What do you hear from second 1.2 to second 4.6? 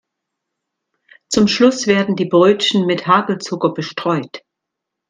Zum Schluss werden die Brötchen mit Hagelzucker bestreut.